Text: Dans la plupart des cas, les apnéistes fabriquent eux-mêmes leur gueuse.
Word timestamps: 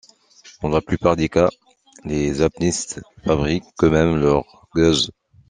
Dans 0.63 0.69
la 0.69 0.81
plupart 0.81 1.15
des 1.15 1.29
cas, 1.29 1.51
les 2.05 2.41
apnéistes 2.41 3.03
fabriquent 3.23 3.63
eux-mêmes 3.83 4.15
leur 4.17 4.67
gueuse. 4.75 5.11